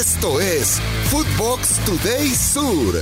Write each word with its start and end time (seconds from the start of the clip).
Esto 0.00 0.40
es 0.40 0.80
Footbox 1.10 1.78
Today 1.84 2.28
Sur. 2.28 2.94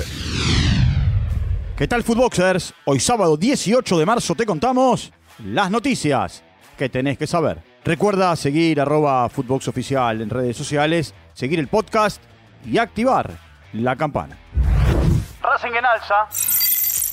¿Qué 1.77 1.87
tal, 1.87 2.03
Footboxers? 2.03 2.75
Hoy 2.87 2.99
sábado 2.99 3.37
18 3.37 4.01
de 4.01 4.05
marzo 4.05 4.35
te 4.35 4.45
contamos 4.45 5.13
las 5.45 5.71
noticias 5.71 6.43
que 6.77 6.89
tenés 6.89 7.17
que 7.17 7.29
saber. 7.29 7.63
Recuerda 7.85 8.35
seguir 8.35 8.81
arroba 8.81 9.29
Footbox 9.29 9.69
Oficial 9.69 10.21
en 10.23 10.29
redes 10.29 10.57
sociales, 10.57 11.15
seguir 11.35 11.61
el 11.61 11.69
podcast 11.69 12.21
y 12.67 12.79
activar 12.79 13.31
la 13.75 13.95
campana. 13.95 14.37
Racing 15.41 15.77
en 15.79 15.87
alza. 15.87 16.27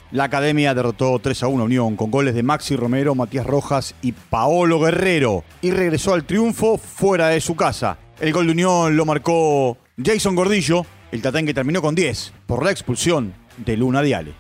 La 0.10 0.24
academia 0.24 0.74
derrotó 0.74 1.20
3 1.20 1.44
a 1.44 1.48
1 1.48 1.64
Unión 1.64 1.96
con 1.96 2.10
goles 2.10 2.34
de 2.34 2.42
Maxi 2.42 2.76
Romero, 2.76 3.14
Matías 3.14 3.46
Rojas 3.46 3.94
y 4.02 4.14
Paolo 4.14 4.80
Guerrero 4.80 5.44
y 5.62 5.70
regresó 5.70 6.16
al 6.16 6.26
triunfo 6.26 6.80
fuera 6.80 7.28
de 7.28 7.40
su 7.40 7.56
casa. 7.56 8.00
El 8.20 8.32
gol 8.32 8.46
de 8.46 8.54
Unión 8.54 8.96
lo 8.96 9.06
marcó 9.06 9.78
Jason 10.02 10.36
Gordillo, 10.36 10.86
el 11.12 11.22
tatán 11.22 11.46
que 11.46 11.54
terminó 11.54 11.82
con 11.82 11.96
10 11.96 12.32
por 12.46 12.64
la 12.64 12.72
expulsión 12.72 13.34
de 13.58 13.76
Luna 13.76 14.02
Diale. 14.02 14.34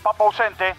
Papa 0.00 0.24
ausente. 0.24 0.74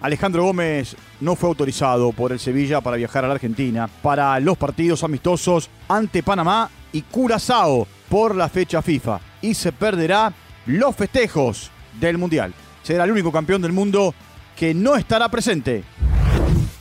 Alejandro 0.00 0.42
Gómez 0.42 0.96
no 1.20 1.36
fue 1.36 1.50
autorizado 1.50 2.10
por 2.12 2.32
el 2.32 2.40
Sevilla 2.40 2.80
para 2.80 2.96
viajar 2.96 3.24
a 3.24 3.28
la 3.28 3.34
Argentina 3.34 3.88
para 4.02 4.40
los 4.40 4.58
partidos 4.58 5.04
amistosos 5.04 5.70
ante 5.88 6.24
Panamá 6.24 6.68
y 6.92 7.02
Curazao 7.02 7.86
por 8.08 8.34
la 8.34 8.48
fecha 8.48 8.82
FIFA 8.82 9.20
y 9.40 9.54
se 9.54 9.70
perderá 9.70 10.32
los 10.66 10.96
festejos 10.96 11.70
del 12.00 12.18
Mundial. 12.18 12.52
Será 12.82 13.04
el 13.04 13.12
único 13.12 13.30
campeón 13.30 13.62
del 13.62 13.72
mundo 13.72 14.14
que 14.56 14.74
no 14.74 14.96
estará 14.96 15.28
presente. 15.28 15.84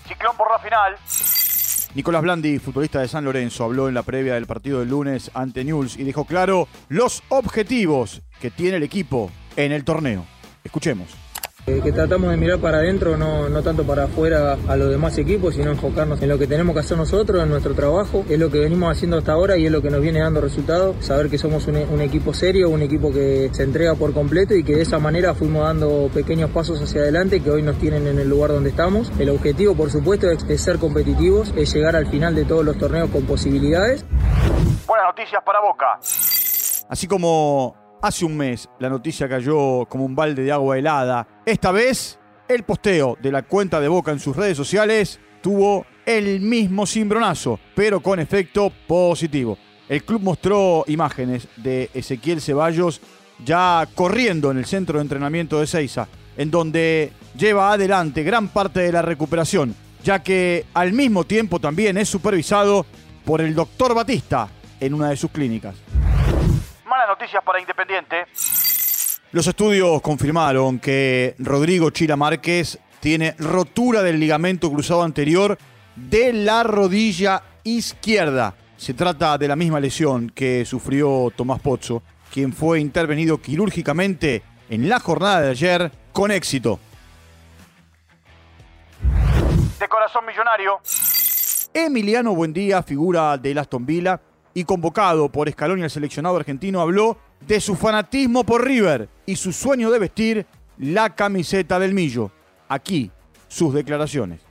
Ciclón 0.08 0.36
por 0.36 0.50
la 0.52 0.58
final. 0.58 0.96
Nicolás 1.98 2.22
Blandi, 2.22 2.60
futbolista 2.60 3.00
de 3.02 3.08
San 3.08 3.26
Lorenzo, 3.26 3.64
habló 3.64 3.88
en 3.88 3.96
la 3.96 4.04
previa 4.04 4.36
del 4.36 4.46
partido 4.46 4.82
del 4.82 4.90
lunes 4.90 5.32
ante 5.34 5.64
News 5.64 5.98
y 5.98 6.04
dejó 6.04 6.26
claro 6.26 6.68
los 6.90 7.24
objetivos 7.30 8.22
que 8.40 8.52
tiene 8.52 8.78
el 8.78 8.84
equipo 8.84 9.32
en 9.56 9.72
el 9.72 9.84
torneo. 9.84 10.24
Escuchemos. 10.64 11.27
Eh, 11.70 11.82
que 11.84 11.92
tratamos 11.92 12.32
de 12.32 12.38
mirar 12.38 12.60
para 12.60 12.78
adentro, 12.78 13.18
no, 13.18 13.50
no 13.50 13.62
tanto 13.62 13.84
para 13.86 14.06
afuera 14.06 14.58
a 14.70 14.78
los 14.78 14.90
demás 14.90 15.18
equipos, 15.18 15.54
sino 15.54 15.70
enfocarnos 15.70 16.22
en 16.22 16.30
lo 16.30 16.40
que 16.40 16.48
tenemos 16.48 16.74
que 16.74 16.80
hacer 16.80 16.98
nosotros, 16.98 17.44
en 17.44 17.50
nuestro 17.50 17.74
trabajo. 17.74 18.24
Es 18.30 18.40
lo 18.40 18.50
que 18.50 18.60
venimos 18.60 18.90
haciendo 18.90 19.18
hasta 19.18 19.34
ahora 19.34 19.58
y 19.58 19.66
es 19.66 19.72
lo 19.74 19.82
que 19.82 19.90
nos 19.90 20.00
viene 20.00 20.22
dando 20.22 20.40
resultados. 20.40 20.96
Saber 21.02 21.30
que 21.30 21.38
somos 21.38 21.68
un, 21.68 21.76
un 21.76 22.00
equipo 22.00 22.34
serio, 22.34 22.70
un 22.70 22.84
equipo 22.84 23.12
que 23.12 23.50
se 23.52 23.64
entrega 23.64 23.96
por 23.96 24.14
completo 24.14 24.56
y 24.56 24.64
que 24.64 24.78
de 24.78 24.84
esa 24.84 24.98
manera 25.00 25.34
fuimos 25.34 25.66
dando 25.66 26.10
pequeños 26.14 26.52
pasos 26.52 26.82
hacia 26.82 27.02
adelante 27.02 27.42
que 27.42 27.52
hoy 27.52 27.64
nos 27.64 27.78
tienen 27.80 28.08
en 28.08 28.18
el 28.18 28.30
lugar 28.30 28.52
donde 28.52 28.70
estamos. 28.70 29.12
El 29.20 29.30
objetivo, 29.30 29.76
por 29.76 29.92
supuesto, 29.92 30.32
es, 30.32 30.46
es 30.48 30.62
ser 30.62 30.78
competitivos, 30.78 31.54
es 31.58 31.74
llegar 31.74 31.98
al 31.98 32.08
final 32.08 32.34
de 32.34 32.46
todos 32.46 32.64
los 32.64 32.78
torneos 32.78 33.10
con 33.10 33.26
posibilidades. 33.26 34.06
Buenas 34.88 35.08
noticias 35.08 35.44
para 35.46 35.60
Boca. 35.60 36.00
Así 36.88 37.08
como 37.08 37.87
Hace 38.08 38.24
un 38.24 38.38
mes 38.38 38.70
la 38.80 38.88
noticia 38.88 39.28
cayó 39.28 39.86
como 39.86 40.06
un 40.06 40.16
balde 40.16 40.42
de 40.42 40.50
agua 40.54 40.78
helada. 40.78 41.28
Esta 41.46 41.74
vez, 41.74 42.18
el 42.48 42.64
posteo 42.64 43.18
de 43.22 43.34
la 43.34 43.42
cuenta 43.42 43.82
de 43.82 43.90
Boca 43.90 44.14
en 44.14 44.22
sus 44.22 44.34
redes 44.34 44.56
sociales 44.56 45.20
tuvo 45.42 45.86
el 46.06 46.40
mismo 46.40 46.86
cimbronazo, 46.86 47.60
pero 47.76 48.00
con 48.00 48.22
efecto 48.22 48.72
positivo. 48.88 49.58
El 49.90 50.06
club 50.06 50.22
mostró 50.22 50.86
imágenes 50.88 51.50
de 51.58 51.90
Ezequiel 51.94 52.40
Ceballos 52.40 53.02
ya 53.44 53.86
corriendo 53.94 54.52
en 54.52 54.60
el 54.60 54.66
centro 54.66 55.00
de 55.00 55.04
entrenamiento 55.04 55.60
de 55.60 55.68
Seiza, 55.68 56.08
en 56.38 56.50
donde 56.50 57.12
lleva 57.38 57.74
adelante 57.74 58.24
gran 58.24 58.48
parte 58.48 58.80
de 58.80 58.94
la 58.94 59.02
recuperación, 59.02 59.76
ya 60.02 60.24
que 60.24 60.66
al 60.74 60.94
mismo 60.94 61.26
tiempo 61.26 61.60
también 61.60 61.98
es 61.98 62.08
supervisado 62.08 62.86
por 63.26 63.42
el 63.42 63.54
doctor 63.54 63.94
Batista 63.94 64.48
en 64.80 64.94
una 64.94 65.10
de 65.10 65.18
sus 65.18 65.30
clínicas 65.30 65.76
noticias 67.18 67.44
para 67.44 67.60
Independiente. 67.60 68.26
Los 69.32 69.48
estudios 69.48 70.02
confirmaron 70.02 70.80
que 70.80 71.36
Rodrigo 71.40 71.90
Chila 71.90 72.16
Márquez 72.16 72.80
tiene 73.00 73.34
rotura 73.40 74.04
del 74.04 74.20
ligamento 74.20 74.72
cruzado 74.72 75.02
anterior 75.02 75.58
de 75.96 76.32
la 76.32 76.62
rodilla 76.62 77.42
izquierda. 77.64 78.54
Se 78.78 78.94
trata 78.94 79.38
de 79.38 79.48
la 79.48 79.56
misma 79.56 79.80
lesión 79.80 80.30
que 80.30 80.64
sufrió 80.64 81.32
Tomás 81.36 81.60
Pozzo, 81.60 82.04
quien 82.32 82.54
fue 82.54 82.80
intervenido 82.80 83.42
quirúrgicamente 83.42 84.44
en 84.70 84.88
la 84.88 85.00
jornada 85.00 85.42
de 85.42 85.50
ayer 85.50 85.92
con 86.14 86.30
éxito. 86.30 86.80
De 89.80 89.88
corazón 89.88 90.24
millonario. 90.26 90.80
Emiliano 91.74 92.36
Buendía, 92.36 92.84
figura 92.84 93.38
de 93.38 93.60
Aston 93.60 93.86
Villa, 93.86 94.20
y 94.58 94.64
convocado 94.64 95.30
por 95.30 95.52
Scaloni 95.52 95.84
al 95.84 95.92
seleccionado 95.92 96.36
argentino, 96.36 96.82
habló 96.82 97.16
de 97.42 97.62
su 97.62 97.76
fanatismo 97.76 98.44
por 98.44 98.66
River 98.66 99.08
y 99.28 99.36
su 99.36 99.54
sueño 99.54 99.92
de 99.92 100.00
vestir 100.00 100.48
la 100.80 101.14
camiseta 101.14 101.78
del 101.78 101.94
Millo. 101.94 102.32
Aquí, 102.68 103.12
sus 103.48 103.72
declaraciones. 103.72 104.42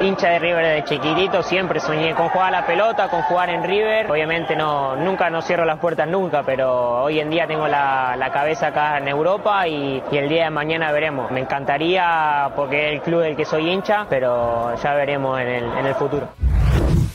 Hincha 0.00 0.30
de 0.30 0.38
River 0.38 0.64
desde 0.64 0.84
chiquitito, 0.84 1.42
siempre 1.42 1.78
soñé 1.78 2.14
con 2.14 2.30
jugar 2.30 2.54
a 2.54 2.62
la 2.62 2.66
pelota, 2.66 3.10
con 3.10 3.20
jugar 3.24 3.50
en 3.50 3.62
River. 3.62 4.10
Obviamente 4.10 4.56
no, 4.56 4.96
nunca 4.96 5.28
no 5.28 5.42
cierro 5.42 5.66
las 5.66 5.78
puertas 5.78 6.08
nunca, 6.08 6.42
pero 6.42 7.02
hoy 7.02 7.20
en 7.20 7.28
día 7.28 7.46
tengo 7.46 7.68
la, 7.68 8.30
cabeza 8.32 8.68
acá 8.68 8.96
en 8.96 9.08
Europa 9.08 9.68
y, 9.68 10.02
el 10.10 10.30
día 10.30 10.44
de 10.44 10.50
mañana 10.50 10.90
veremos. 10.90 11.30
Me 11.30 11.40
encantaría 11.40 12.50
porque 12.56 12.88
es 12.88 12.94
el 12.94 13.02
club 13.02 13.20
del 13.20 13.36
que 13.36 13.44
soy 13.44 13.68
hincha, 13.68 14.06
pero 14.08 14.74
ya 14.82 14.94
veremos 14.94 15.38
en 15.38 15.48
el, 15.48 15.64
en 15.64 15.84
el 15.84 15.94
futuro. 15.96 16.30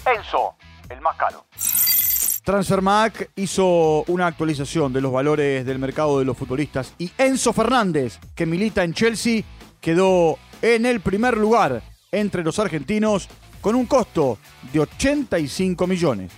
Enzo, 0.06 0.53
el 0.89 1.01
más 1.01 1.16
caro. 1.16 1.44
Transfermarkt 2.45 3.31
hizo 3.38 4.03
una 4.03 4.28
actualización 4.28 4.94
de 4.94 5.01
los 5.01 5.11
valores 5.11 5.66
del 5.66 5.79
mercado 5.79 6.19
de 6.19 6.25
los 6.25 6.38
futbolistas 6.38 6.94
y 7.00 7.11
Enzo 7.17 7.51
Fernández, 7.53 8.19
que 8.35 8.45
milita 8.45 8.83
en 8.83 8.94
Chelsea, 8.94 9.41
quedó 9.81 10.38
en 10.61 10.85
el 10.85 11.00
primer 11.00 11.38
lugar 11.38 11.81
entre 12.11 12.44
los 12.44 12.59
argentinos 12.59 13.28
con 13.61 13.73
un 13.73 13.88
costo 13.88 14.38
de 14.72 14.79
85 14.79 15.88
millones. 15.88 16.31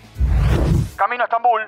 Camino 0.96 1.24
a 1.24 1.26
Estambul. 1.26 1.62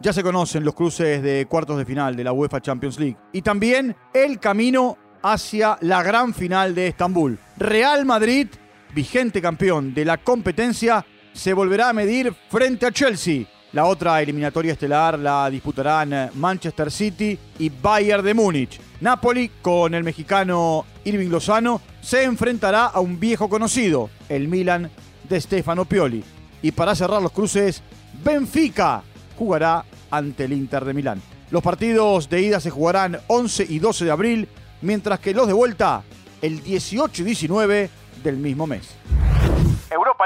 Ya 0.00 0.12
se 0.12 0.24
conocen 0.24 0.64
los 0.64 0.74
cruces 0.74 1.22
de 1.22 1.46
cuartos 1.46 1.78
de 1.78 1.84
final 1.84 2.16
de 2.16 2.24
la 2.24 2.32
UEFA 2.32 2.60
Champions 2.60 2.98
League 2.98 3.16
y 3.32 3.42
también 3.42 3.94
el 4.12 4.40
camino 4.40 4.98
hacia 5.22 5.78
la 5.82 6.02
gran 6.02 6.34
final 6.34 6.74
de 6.74 6.88
Estambul. 6.88 7.38
Real 7.56 8.04
Madrid, 8.06 8.48
vigente 8.92 9.40
campeón 9.40 9.94
de 9.94 10.04
la 10.04 10.18
competencia, 10.18 11.06
se 11.32 11.52
volverá 11.52 11.90
a 11.90 11.92
medir 11.92 12.34
frente 12.48 12.86
a 12.86 12.92
Chelsea. 12.92 13.44
La 13.72 13.84
otra 13.84 14.20
eliminatoria 14.20 14.72
estelar 14.72 15.18
la 15.18 15.48
disputarán 15.48 16.30
Manchester 16.34 16.90
City 16.90 17.38
y 17.58 17.68
Bayern 17.68 18.24
de 18.24 18.34
Múnich. 18.34 18.80
Napoli, 19.00 19.50
con 19.62 19.94
el 19.94 20.02
mexicano 20.02 20.84
Irving 21.04 21.28
Lozano, 21.28 21.80
se 22.00 22.24
enfrentará 22.24 22.86
a 22.86 23.00
un 23.00 23.20
viejo 23.20 23.48
conocido, 23.48 24.10
el 24.28 24.48
Milan 24.48 24.90
de 25.28 25.40
Stefano 25.40 25.84
Pioli. 25.84 26.24
Y 26.62 26.72
para 26.72 26.94
cerrar 26.94 27.22
los 27.22 27.32
cruces, 27.32 27.82
Benfica 28.24 29.02
jugará 29.38 29.84
ante 30.10 30.44
el 30.44 30.52
Inter 30.52 30.84
de 30.84 30.94
Milán. 30.94 31.22
Los 31.50 31.62
partidos 31.62 32.28
de 32.28 32.42
ida 32.42 32.60
se 32.60 32.70
jugarán 32.70 33.18
11 33.28 33.66
y 33.68 33.78
12 33.78 34.04
de 34.04 34.10
abril, 34.10 34.48
mientras 34.82 35.20
que 35.20 35.32
los 35.32 35.46
de 35.46 35.52
vuelta 35.52 36.02
el 36.42 36.62
18 36.62 37.22
y 37.22 37.24
19 37.24 37.90
del 38.22 38.36
mismo 38.36 38.66
mes. 38.66 38.88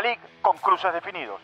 League 0.02 0.20
con 0.42 0.56
cruces 0.58 0.92
definidos. 0.92 1.40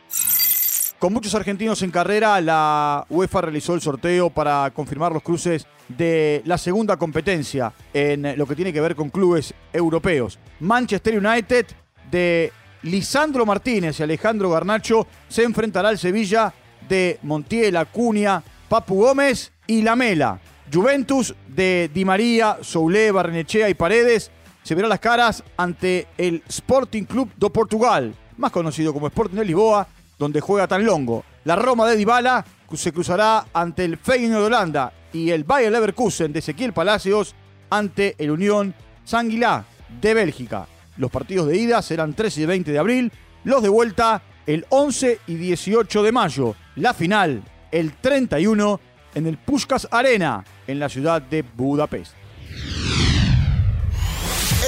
Con 0.98 1.14
muchos 1.14 1.34
argentinos 1.34 1.80
en 1.82 1.90
carrera, 1.90 2.38
la 2.42 3.06
UEFA 3.08 3.40
realizó 3.40 3.74
el 3.74 3.80
sorteo 3.80 4.28
para 4.28 4.70
confirmar 4.74 5.12
los 5.12 5.22
cruces 5.22 5.66
de 5.88 6.42
la 6.44 6.58
segunda 6.58 6.98
competencia 6.98 7.72
en 7.94 8.36
lo 8.36 8.46
que 8.46 8.54
tiene 8.54 8.72
que 8.72 8.82
ver 8.82 8.94
con 8.94 9.08
clubes 9.08 9.54
europeos. 9.72 10.38
Manchester 10.60 11.16
United 11.16 11.66
de 12.10 12.52
Lisandro 12.82 13.46
Martínez 13.46 13.98
y 13.98 14.02
Alejandro 14.02 14.50
Garnacho 14.50 15.06
se 15.28 15.42
enfrentará 15.42 15.88
al 15.88 15.98
Sevilla 15.98 16.52
de 16.86 17.18
Montiel, 17.22 17.76
Acuña, 17.76 18.42
Papu 18.68 18.96
Gómez 18.96 19.52
y 19.66 19.80
Lamela. 19.80 20.38
Juventus 20.72 21.34
de 21.48 21.90
Di 21.92 22.04
María, 22.04 22.58
Soule, 22.60 23.10
Barnechea 23.10 23.68
y 23.68 23.74
Paredes 23.74 24.30
se 24.62 24.74
verá 24.74 24.86
las 24.86 25.00
caras 25.00 25.42
ante 25.56 26.06
el 26.18 26.42
Sporting 26.46 27.04
Club 27.04 27.30
do 27.36 27.50
Portugal, 27.50 28.14
más 28.40 28.50
conocido 28.50 28.92
como 28.92 29.06
Sporting 29.06 29.36
de 29.36 29.44
Lisboa, 29.44 29.86
donde 30.18 30.40
juega 30.40 30.66
tan 30.66 30.84
longo. 30.84 31.24
La 31.44 31.56
Roma 31.56 31.86
de 31.88 31.96
Dybala 31.96 32.44
se 32.74 32.92
cruzará 32.92 33.46
ante 33.52 33.84
el 33.84 33.96
Feyenoord 33.96 34.40
de 34.40 34.46
Holanda 34.46 34.92
y 35.12 35.30
el 35.30 35.44
Bayer 35.44 35.72
Leverkusen 35.72 36.32
de 36.32 36.38
Ezequiel 36.38 36.72
Palacios 36.72 37.34
ante 37.68 38.14
el 38.18 38.30
Unión 38.30 38.74
Sanguilá 39.04 39.64
de 40.00 40.14
Bélgica. 40.14 40.66
Los 40.96 41.10
partidos 41.10 41.48
de 41.48 41.56
ida 41.56 41.82
serán 41.82 42.14
13 42.14 42.42
y 42.42 42.46
20 42.46 42.72
de 42.72 42.78
abril, 42.78 43.12
los 43.44 43.62
de 43.62 43.68
vuelta 43.68 44.22
el 44.46 44.66
11 44.68 45.20
y 45.26 45.34
18 45.34 46.02
de 46.02 46.12
mayo. 46.12 46.54
La 46.76 46.94
final 46.94 47.42
el 47.70 47.92
31 47.94 48.80
en 49.14 49.26
el 49.26 49.38
Puskas 49.38 49.88
Arena 49.90 50.44
en 50.66 50.78
la 50.78 50.88
ciudad 50.88 51.22
de 51.22 51.42
Budapest. 51.42 52.14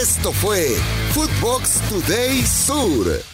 Esto 0.00 0.32
fue 0.32 0.76
Footbox 1.12 1.80
Today 1.88 2.42
Sur. 2.42 3.31